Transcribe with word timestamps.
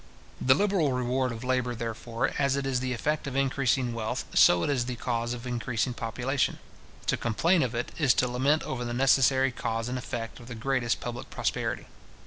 The 0.41 0.55
liberal 0.55 0.93
reward 0.93 1.31
of 1.31 1.43
labour, 1.43 1.75
therefore, 1.75 2.31
as 2.39 2.55
it 2.55 2.65
is 2.65 2.79
the 2.79 2.91
effect 2.91 3.27
of 3.27 3.35
increasing 3.35 3.93
wealth, 3.93 4.25
so 4.33 4.63
it 4.63 4.69
is 4.71 4.85
the 4.85 4.95
cause 4.95 5.35
of 5.35 5.45
increasing 5.45 5.93
population. 5.93 6.57
To 7.05 7.15
complain 7.17 7.61
of 7.61 7.75
it, 7.75 7.91
is 7.99 8.15
to 8.15 8.27
lament 8.27 8.63
over 8.63 8.83
the 8.83 8.95
necessary 8.95 9.51
cause 9.51 9.87
and 9.87 9.99
effect 9.99 10.39
of 10.39 10.47
the 10.47 10.55
greatest 10.55 11.01
public 11.01 11.29
prosperity. 11.29 11.85